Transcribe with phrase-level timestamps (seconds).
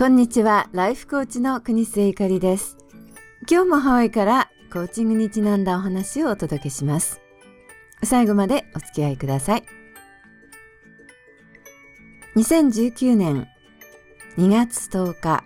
[0.00, 0.66] こんにちは。
[0.72, 2.78] ライフコーチの国末ゆかりです。
[3.46, 7.20] 今日もハワイからコーチングにちなんだお話をお届けします。
[8.02, 9.64] 最後までお付き合いください。
[12.34, 13.46] 2019年
[14.38, 15.44] 2月10日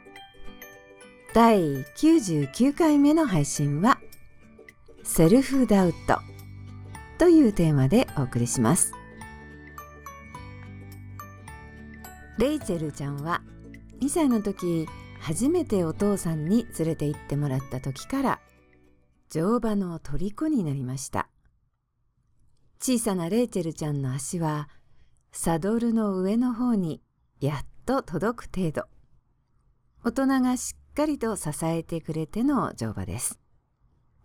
[1.34, 3.98] 第99回目の配信は
[5.02, 6.20] セルフダウト
[7.18, 8.92] というテーマでお送りします。
[12.38, 13.42] レイチェルちゃんは
[14.00, 14.86] 2歳の時
[15.20, 18.40] 初めてお父さんに連れて行ってもらった時から
[19.30, 21.28] 乗馬の虜になりました。
[22.80, 24.68] 小さなレイチェルちゃんの足は
[25.32, 27.02] サドルの上の方に
[27.40, 28.84] やっと届く程度。
[30.04, 33.40] 大人がしっかりと支えてくれての乗馬です。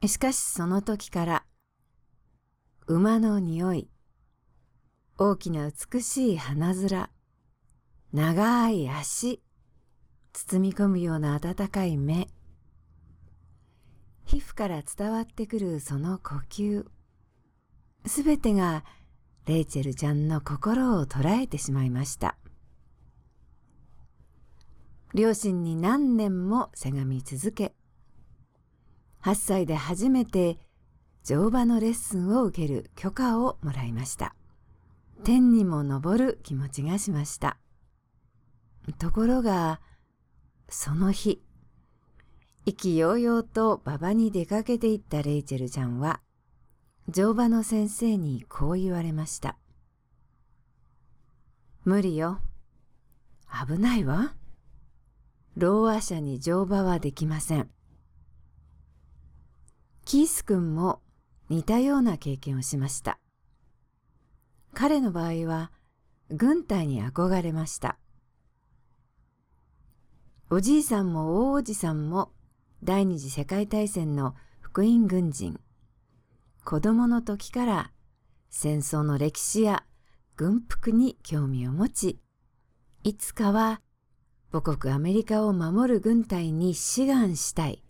[0.06, 1.46] しかしその時から
[2.88, 3.90] 馬の匂い
[5.18, 7.10] 大きな美しい花面
[8.14, 9.42] 長い足
[10.34, 12.28] 包み込むような温かい目。
[14.26, 16.86] 皮膚から伝わってくるその呼吸。
[18.06, 18.84] すべてが
[19.46, 22.38] レイチェルちゃんの心を捉えてしまいました。
[25.14, 27.74] 両親に何年もせがみ続け
[29.24, 30.60] 8歳で初めて
[31.24, 34.36] 乗馬のレッスンを受ける許可をもらいました。
[35.24, 37.58] 天にも昇る気持ちがしました。
[38.98, 39.82] ところが、
[40.70, 41.42] その日、
[42.66, 46.22] 意気揚々と馬場に出かけていったレイチェルちゃんは、
[47.08, 49.58] 乗馬の先生にこう言われました。
[51.84, 52.40] 無理よ。
[53.68, 54.36] 危ないわ。
[55.58, 57.70] ローア車に乗馬はできません。
[60.06, 61.02] キース君も
[61.50, 63.20] 似たような経験をしました。
[64.74, 65.72] 彼の場合は
[66.30, 67.98] 軍隊に憧れました。
[70.52, 72.32] おじいさんも大おじさんも
[72.84, 75.60] 第二次世界大戦の福音軍人。
[76.66, 77.92] 子供の時から
[78.50, 79.84] 戦争の歴史や
[80.38, 82.20] 軍服に興味を持ち、
[83.04, 83.80] いつかは
[84.52, 87.84] 母国アメリカを守る軍隊に志願したい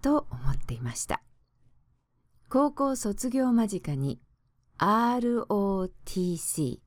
[0.00, 1.20] と思っていました。
[2.48, 4.20] 高校卒業間近に
[4.78, 6.78] ROTC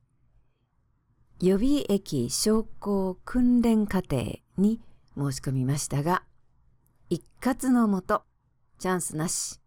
[1.42, 4.80] 予備役将校訓練課程に
[5.20, 6.24] 申し込みましたが、
[7.10, 8.24] 一括のもと、
[8.78, 9.60] チャンスなし、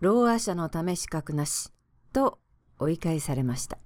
[0.00, 1.70] ローア社のため資格なし、
[2.12, 2.38] と
[2.78, 3.78] 追い返されました。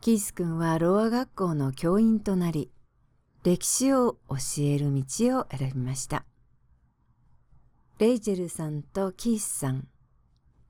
[0.00, 2.72] キース君はロア学校の教員となり、
[3.44, 6.24] 歴史を教える道を選びました。
[7.98, 9.86] レイチェルさんとキースさん、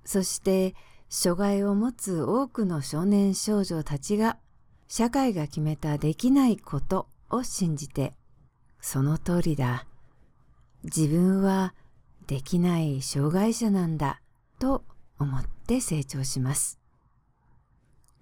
[0.05, 0.75] そして
[1.09, 4.39] 障害を持つ多くの少年少女たちが
[4.89, 8.15] 社会が決めたできないことを信じて
[8.81, 9.87] その通りだ。
[10.85, 11.75] 自分は
[12.27, 14.21] できない障害者なんだ
[14.59, 14.85] と
[15.19, 16.79] 思って成長します。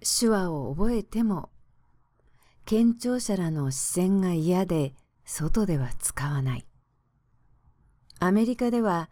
[0.01, 1.49] 手話を覚えても、
[2.65, 4.93] 健聴者らの視線が嫌で
[5.25, 6.65] 外では使わない。
[8.19, 9.09] アメリカでは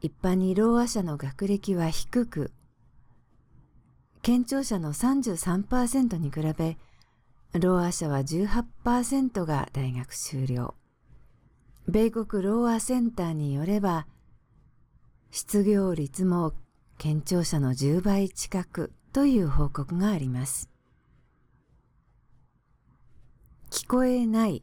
[0.00, 2.52] 一般にろう者の学歴は低く、
[4.22, 6.76] 健聴者の33%に比べ、
[7.54, 10.74] ローア社は18%が大学修了。
[11.88, 14.06] 米国ローアセンターによれば、
[15.30, 16.52] 失業率も
[16.98, 20.68] 健聴者の10倍近くという報告があります。
[23.70, 24.62] 聞こえない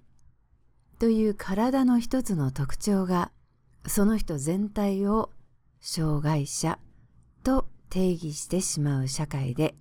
[1.00, 3.32] という体の一つの特徴が、
[3.88, 5.32] その人全体を
[5.82, 6.78] 障害者
[7.44, 9.74] と定義してしまう社会で、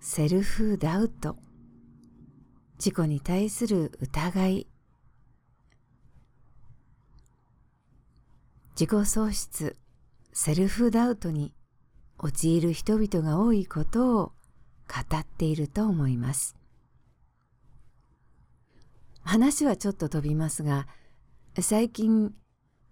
[0.00, 1.36] セルフダウト
[2.78, 4.66] 自己に対する疑い。
[8.78, 9.76] 自己喪失
[10.32, 11.52] セルフダウトに
[12.18, 14.32] 陥る人々が多いことを
[14.86, 16.56] 語っていると思います。
[19.22, 20.86] 話はちょっと飛びますが
[21.60, 22.32] 最近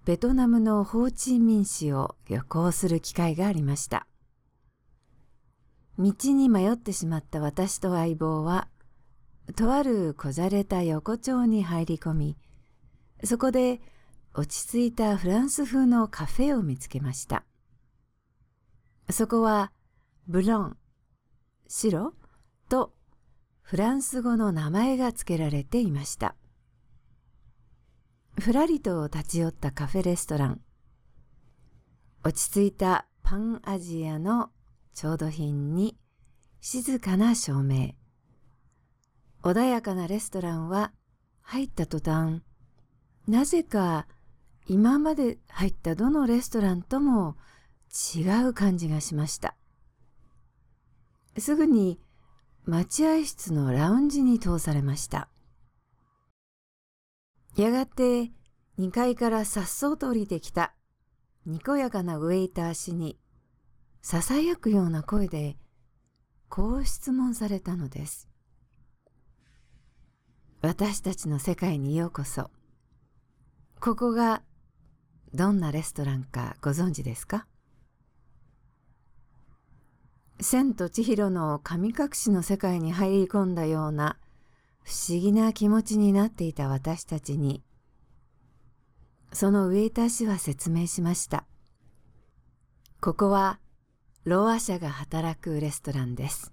[0.05, 4.09] ベトナムのホーチミン市を旅行する機会がありました。
[5.99, 8.69] 道に迷ってしまった私と相棒は
[9.55, 12.37] とあるこじゃれた横丁に入り込み、
[13.25, 13.81] そこで
[14.35, 17.45] 落ち着いたフランス風のカフェを見つけました。
[19.11, 19.73] そこは
[20.27, 20.77] ブロン、
[21.69, 22.13] 白
[22.69, 22.93] と
[23.63, 26.35] フランス語の名前が付けられていました。
[28.39, 30.61] ふらりと立ち寄ったカフェレストラン。
[32.25, 34.51] 落ち着いたパンアジアの
[34.93, 35.97] 調度品に
[36.61, 37.95] 静かな照明。
[39.47, 40.91] 穏やかなレストランは
[41.41, 42.43] 入った途端
[43.29, 44.09] なぜか
[44.67, 47.37] 今まで入ったどのレストランとも
[48.17, 49.55] 違う感じがしました。
[51.39, 52.01] すぐに
[52.65, 55.29] 待合室のラウンジに通されました。
[57.57, 58.33] やがて
[58.81, 60.75] 2階からさっそうと降りてきた
[61.47, 63.17] にこやかなウェイター氏に
[64.03, 65.57] ささやくような声で
[66.49, 68.29] こう質問されたのです。
[70.67, 72.51] 私たちの世界にようこそ。
[73.79, 74.43] ここが
[75.33, 77.47] どんなレストランかご存知ですか？
[80.41, 84.19] 千と千尋の神隠しの世界に入り込んだような
[84.83, 87.63] 不思議な気持ちになっていた私たちに
[89.33, 91.45] そのウェイター氏は説明しました。
[93.01, 93.61] ここは
[94.25, 96.53] ローア社が働くレストランです。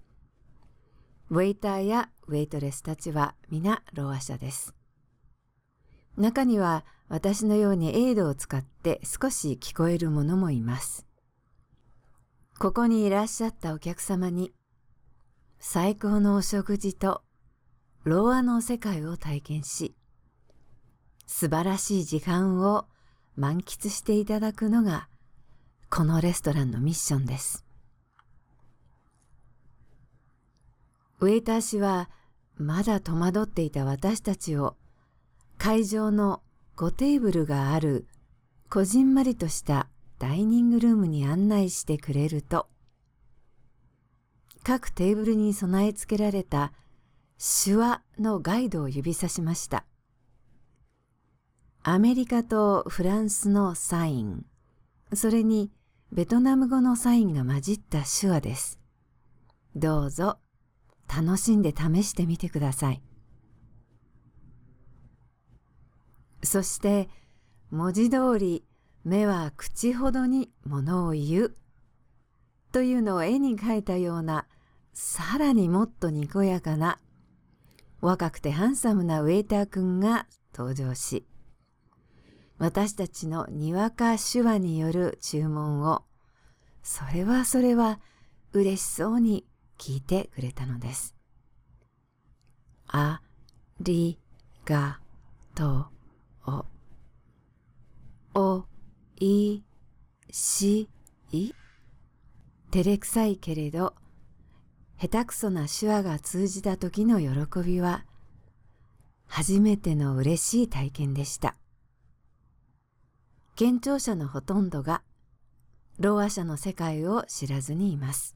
[1.34, 4.76] ウェイターやウェイトレスたちは皆ローア社です。
[6.16, 11.08] 中には私のようにエイドを使って少し聞こえる者もいます。
[12.60, 14.54] ここにいらっしゃったお客様に
[15.58, 17.24] 最高のお食事と
[18.04, 19.96] ローアの世界を体験し、
[21.26, 22.86] 素晴らしい時間を
[23.36, 25.08] 満喫していただくのが
[25.90, 27.66] このレストランのミッションです。
[31.24, 32.10] ウェイター氏は
[32.58, 34.76] まだ戸惑っていた私たちを
[35.58, 36.42] 会場の
[36.76, 38.08] 5テーブルがある
[38.70, 39.88] こじんまりとした
[40.20, 42.68] ダイニングルームに案内してくれると
[44.64, 46.74] 各テーブルに備え付けられた
[47.38, 49.86] 手話のガイドを指さしました。
[51.84, 54.46] アメリカとフランスのサイン、
[55.14, 55.72] それに
[56.12, 58.80] ベトナム語のサインが混じった手話です。
[59.76, 60.38] どうぞ
[61.16, 63.02] 楽しんで試してみてください。
[66.44, 67.10] そして
[67.70, 68.66] 文字通り
[69.04, 71.56] 目は口ほどにものを言う
[72.72, 74.46] というのを絵に描いたような
[74.94, 77.00] さらにもっとにこやかな
[78.02, 81.26] 若くてハンサムなウェイター君が登場し
[82.58, 86.04] 私たちのにわか手話による注文を
[86.82, 88.00] それはそれは
[88.52, 89.46] 嬉しそうに
[89.78, 91.16] 聞いてくれたのです。
[92.88, 93.22] あ
[93.80, 94.20] り
[94.66, 95.00] が
[95.56, 95.88] と
[96.48, 96.66] う。
[98.36, 98.66] お
[99.20, 99.64] い
[100.32, 100.90] し
[101.32, 101.54] い？
[102.72, 103.94] 照れくさいけれど
[105.00, 108.06] 下手くそな手話が通じた時の喜びは
[109.28, 111.56] 初めての嬉しい体験でした。
[113.56, 115.04] 健聴者のほとんどが、
[116.00, 118.36] ろう者の世界を知らずにいます。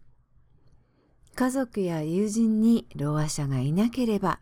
[1.38, 4.40] 家族や友人にろう者がいなければ、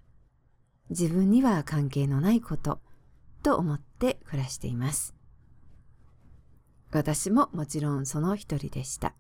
[0.90, 2.80] 自分には関係のないこと
[3.44, 5.14] と思って暮らしています。
[6.94, 9.14] 私ももちろんその一人でした。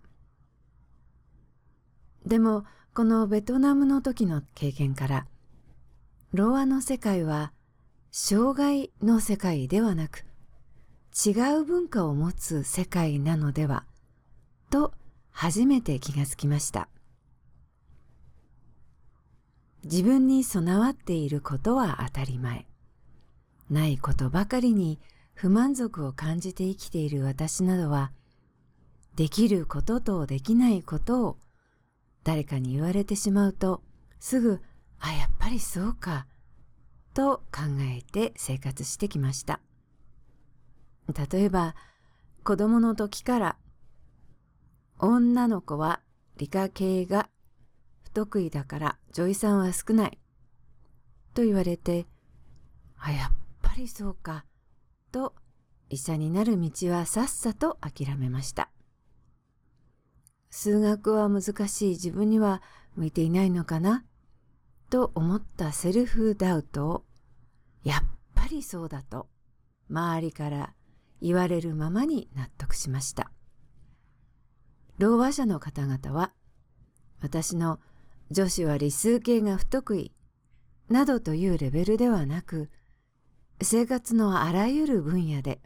[2.25, 2.63] でも、
[2.93, 5.27] このベトナムの時の経験から、
[6.31, 7.51] ローアの世界は
[8.09, 10.23] 障害の世界ではなく、
[11.13, 13.85] 違う文化を持つ世界なのでは
[14.69, 14.93] と
[15.31, 16.87] 初めて気がつきました。
[19.85, 22.65] 自分に備わっていることは当たり前。
[23.69, 24.99] ないことばかりに
[25.35, 28.11] 不満足を感じて生きている私などは、
[29.15, 31.37] できることとできないことを
[32.23, 33.83] 誰かに言われてしまうと、
[34.19, 34.59] すぐ、
[34.99, 36.25] あ、やっぱりそうか、
[37.13, 39.59] と考えて生活してきました。
[41.31, 41.75] 例えば
[42.43, 43.57] 子供の時から
[44.97, 46.01] 女の子は
[46.37, 47.29] 理科系が
[48.15, 50.17] 得意だから女医さんは少ない
[51.35, 52.07] と言われて
[52.97, 53.31] あやっ
[53.61, 54.45] ぱりそうか
[55.11, 55.35] と
[55.89, 58.71] 医者になる道はさっさと諦めました
[60.49, 62.63] 数学は難しい自分には
[62.95, 64.03] 向いていないのかな
[64.89, 67.03] と思ったセルフダウトを
[67.83, 68.03] やっ
[68.33, 69.27] ぱりそうだと
[69.89, 70.73] 周りから
[71.21, 73.31] 言われるままに納得しました。
[74.97, 76.31] 老和者の方々は、
[77.21, 77.79] 私の
[78.31, 80.13] 女子は理数系が不得意。
[80.89, 82.69] などというレベルではなく、
[83.61, 85.61] 生活のあらゆる分野で、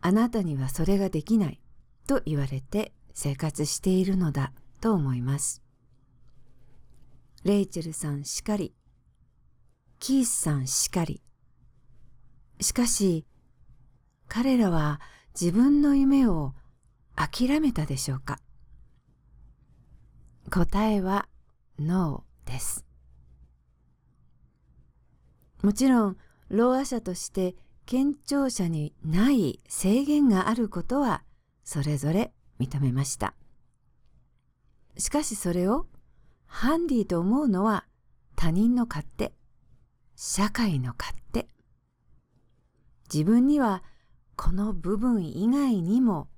[0.00, 1.60] あなたにはそれができない。
[2.06, 4.52] と言われて生活しているのだ。
[4.80, 5.62] と思います。
[7.44, 8.74] レイチェルさんしかり、
[9.98, 11.22] キースさんしかり。
[12.60, 13.26] しかし、
[14.28, 15.00] 彼らは
[15.38, 16.54] 自分の夢を
[17.14, 18.38] 諦めたでしょうか？
[20.50, 21.28] 答えは
[21.78, 22.84] ノーです。
[25.62, 26.16] もちろん、
[26.48, 31.24] 老和者として健聴者にない制限があることは
[31.64, 33.34] それぞれ認めました。
[34.96, 35.86] しかしそれを
[36.46, 37.84] ハンディと思うのは
[38.36, 39.34] 他人の勝手、
[40.14, 41.48] 社会の勝手。
[43.12, 43.82] 自分には
[44.36, 46.28] この部分以外にも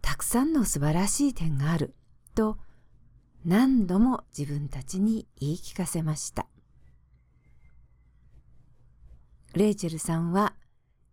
[0.00, 1.94] たくさんの素晴らしい点がある
[2.34, 2.58] と
[3.44, 6.46] 何度も自分たちに言い聞かせました。
[9.54, 10.54] レイチェルさんは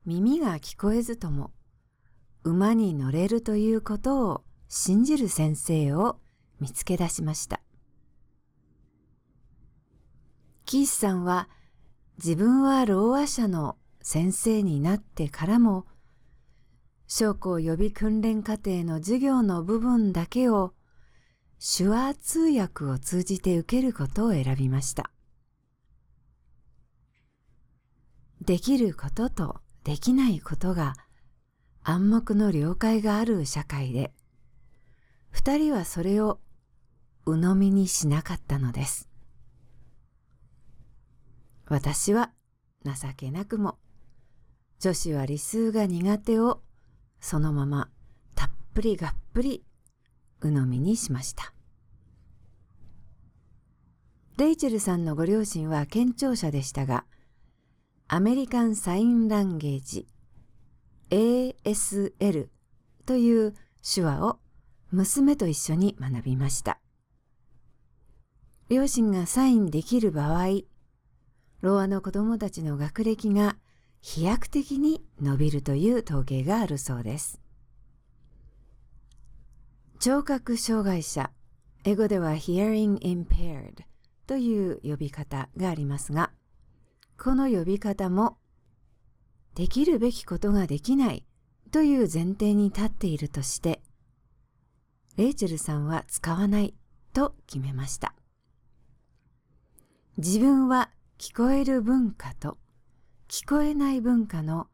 [0.06, 1.52] 耳が聞こえずとも
[2.44, 6.20] 馬に乗れるということを信じる先生を
[6.60, 7.62] 見つけ出しました。
[10.66, 11.48] キースさんは
[12.18, 15.86] 自分はろう話者の先生になってからも
[17.08, 20.74] 将校予備訓練課程の授業の部分だけを
[21.60, 25.12] 手話通訳を通じて受けることを選びました。
[28.42, 30.96] できることとできないことが
[31.84, 34.14] 暗黙の了解がある社会で、
[35.32, 36.40] 二人はそれを
[37.26, 39.10] 鵜呑みにしなかったのです。
[41.68, 42.32] 私は
[42.84, 43.78] 情けなくも、
[44.80, 46.62] 女子は理数が苦手を
[47.20, 47.90] そのまま
[48.36, 49.64] たっぷりがっぷり
[50.46, 51.54] 鵜呑みにしました。
[54.38, 57.06] レイチェルさんのご両親は健聴者でしたが、
[58.08, 60.08] アメリカンサインランゲージ
[61.10, 62.50] ASL
[63.06, 64.40] という手話を
[64.92, 66.80] 娘と一緒に学びました。
[68.70, 70.62] 両親がサインできる場合、
[71.62, 73.58] ロアの子供たちの学歴が
[74.02, 77.40] 飛躍的に伸びるという統計があるそうです。
[80.00, 81.32] 聴覚障害者、
[81.84, 83.84] 英語では hearing impaired
[84.28, 86.32] という呼び方がありますが、
[87.18, 88.38] この呼び方も
[89.56, 91.26] できるべきことができない
[91.72, 93.82] という前提に立っているとして、
[95.16, 96.76] レイチェルさんは使わない
[97.14, 98.14] と決めました。
[100.18, 102.58] 自分は聞こえる文化と
[103.28, 104.68] 聞こえない文化の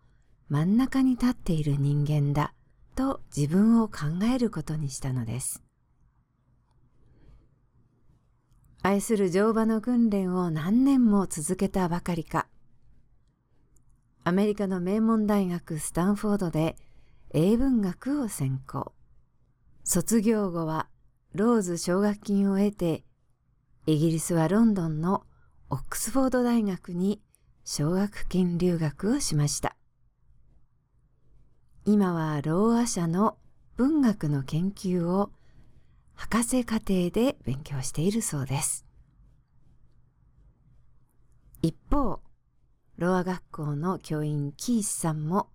[0.49, 2.53] 真ん中に立っている人間だ
[2.95, 5.63] と自分を考えることにしたのです。
[8.83, 12.47] 愛する乗馬の訓練を何年も続けたばかりか、
[14.23, 16.75] アメリカの名門大学スタンフォードで
[17.33, 18.93] 英文学を専攻。
[19.83, 20.87] 卒業後は
[21.33, 23.03] ローズ奨学金を得て、
[23.87, 25.23] イギリスはロンドンの
[25.69, 27.21] オックスフォード大学に
[27.63, 29.75] 奨学金留学をしました。
[31.83, 33.37] 今はろう話者の
[33.75, 35.31] 文学の研究を
[36.13, 38.85] 博士課程で勉強しているそうです。
[41.63, 42.21] 一方、
[42.97, 45.49] ロア学校の教員キースさんも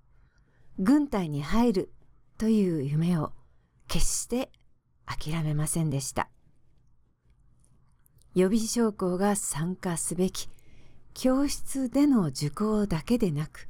[0.80, 1.92] 軍隊に入る
[2.38, 3.32] という夢を
[3.86, 4.50] 決して
[5.06, 6.28] 諦めませんでした。
[8.34, 10.48] 予備将校が参加すべき
[11.14, 13.68] 教室での受講だけでなく、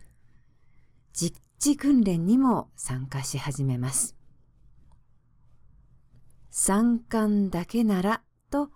[1.12, 4.16] 実地訓練にも参加し始めます。
[6.50, 8.70] 参観だけならと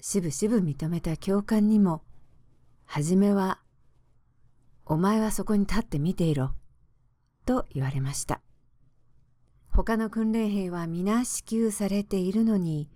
[0.00, 2.02] しぶしぶ認めた教官にも、
[2.84, 3.60] はじめは、
[4.86, 6.52] お前はそこに立って見ていろ、
[7.44, 8.40] と言われました。
[9.68, 12.90] 他の訓練兵は皆支給されているのに、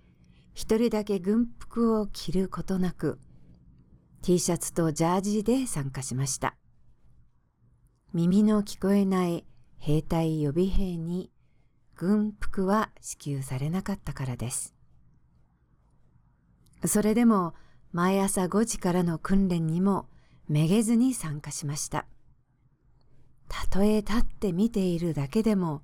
[0.54, 3.18] 一人だけ軍服を着ることなく、
[4.22, 6.56] T シャツとジャージで参加しました。
[8.14, 9.44] 耳の聞こえない
[9.76, 11.32] 兵隊予備兵に
[11.96, 14.72] 軍服は支給されなかったからです。
[16.86, 17.54] それでも
[17.90, 20.06] 毎朝5時からの訓練にも
[20.46, 22.06] めげずに参加しました。
[23.48, 25.82] たとえ立って見ているだけでも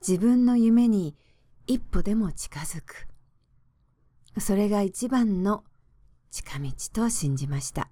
[0.00, 1.14] 自分の夢に
[1.66, 3.06] 一歩でも近づく。
[4.40, 5.62] それが一番の
[6.30, 7.90] 近道と信じました。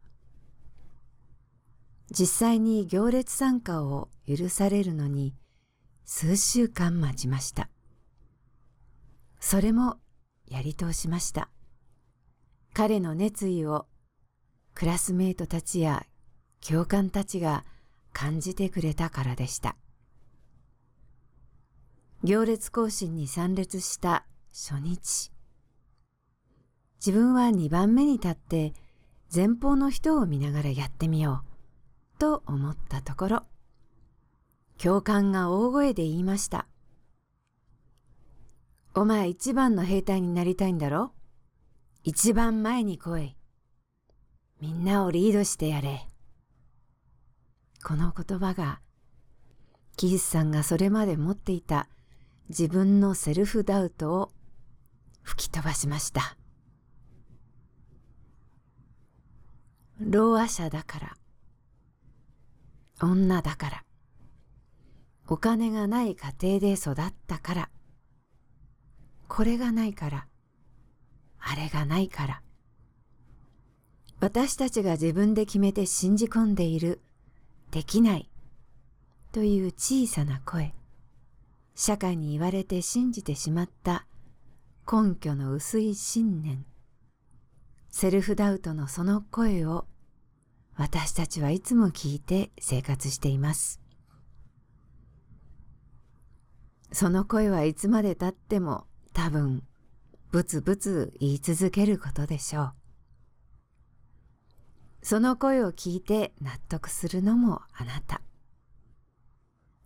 [2.11, 5.35] 実際に行列参加を許されるのに
[6.05, 7.69] 数週間待ちました。
[9.39, 9.97] それも
[10.49, 11.49] やり通しました。
[12.75, 13.87] 彼の熱意を
[14.75, 16.05] クラスメートたちや
[16.61, 17.65] 教官たちが
[18.13, 19.77] 感じてくれたからでした。
[22.23, 25.33] 行列行進に参列した初日。
[26.99, 28.75] 自分は2番目に立って
[29.35, 31.50] 前方の人を見ながらやってみよう
[32.21, 33.43] と思ったところ、
[34.77, 36.67] 教官が大声で言いました。
[38.95, 41.13] お前一番の兵隊になりたいんだろ？
[42.05, 43.37] 一番前に来い。
[44.61, 46.07] みんなをリードしてやれ。
[47.83, 48.83] この言葉が
[49.97, 51.89] キースさんがそれまで持っていた
[52.51, 54.31] 自分のセルフダウトを
[55.23, 56.37] 吹き飛ばしました。
[59.99, 61.17] 老和者だから、
[63.01, 63.85] 女だから、
[65.27, 67.71] お金がない家庭で育ったから、
[69.29, 70.27] これがないから、
[71.39, 72.43] あれがないから、
[74.21, 77.01] 私たちが自分で決めて信じ込んでいる、
[77.71, 78.29] できない、
[79.33, 80.75] という小さな声、
[81.75, 84.07] 社会に言われて信じてしまった。
[84.91, 86.67] 根拠の薄い信念、
[87.91, 89.87] セルフダウトのその声を
[90.81, 93.83] 私たちはいつも聞いて生活しています。
[96.91, 99.63] その声はいつまでたっても多分
[100.31, 102.73] ブツブツ言い続けることでしょう。
[105.03, 108.23] その声を聞いて納得するのもあなた。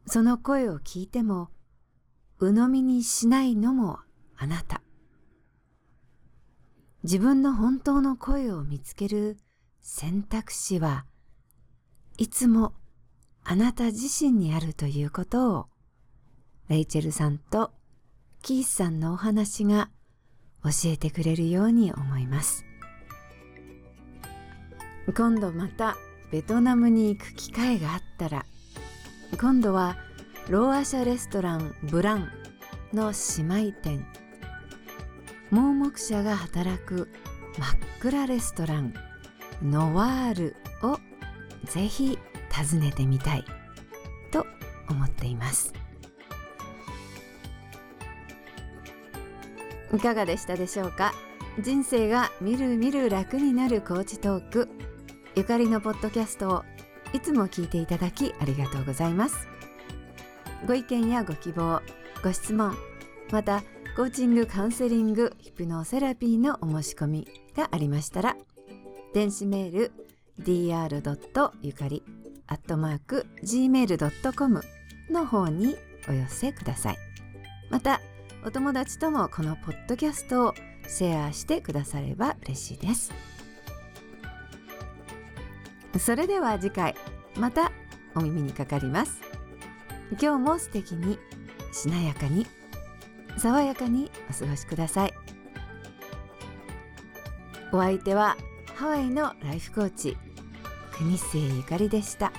[0.06, 1.48] その声を聞いても
[2.38, 3.98] 鵜呑みにしないのも
[4.36, 4.80] あなた。
[7.02, 9.38] 自分の本当の声を見つける
[9.86, 11.04] 選択肢は
[12.16, 12.72] いつも
[13.44, 15.66] あなた自身にあるということを
[16.70, 17.70] レイチェルさんと
[18.40, 19.90] キースさんのお話が
[20.64, 22.64] 教えてくれるように思います。
[25.14, 25.96] 今度また
[26.32, 28.46] ベトナムに行く機会があったら
[29.38, 29.98] 今度は
[30.48, 32.32] ローア社レストランブラン
[32.94, 34.06] の姉妹店
[35.50, 37.10] 盲目者が働く
[37.58, 38.94] 真っ暗レストラン
[39.62, 40.98] ノワールを
[41.64, 42.18] ぜひ
[42.52, 43.44] 訪ねてみたい
[44.30, 44.46] と
[44.88, 45.72] 思っています。
[49.94, 51.12] いかがでしたでしょうか？
[51.60, 54.68] 人生がみるみる楽になるコーチトーク。
[55.36, 56.64] ゆかりのポッドキャストを
[57.12, 59.48] いつも聞いていただきありがとうございます。
[60.66, 61.80] ご意見やご希望
[62.22, 62.76] ご質問
[63.30, 63.62] また
[63.96, 68.36] コーチングカウンセリングヒプノセラピーのお申し込みがありましたら
[69.14, 69.92] 電子メール
[70.40, 71.52] dr.
[71.62, 72.02] ゆかり
[72.48, 74.62] gmail.com
[75.08, 75.76] の方に
[76.08, 76.96] お寄せください。
[77.70, 78.00] また
[78.44, 80.54] お友達ともこのポッドキャストを
[80.88, 83.12] シェアしてくだされば嬉しいです。
[86.00, 86.96] それでは次回
[87.36, 87.70] また
[88.16, 89.20] お耳にかかります。
[90.20, 91.20] 今日も素敵に
[91.72, 92.48] しなやかに
[93.38, 95.14] 爽やかにお過ごしください。
[97.70, 98.36] お相手は
[98.74, 100.16] ハワイのライフコーチ
[100.90, 102.32] 国末ゆかりでした。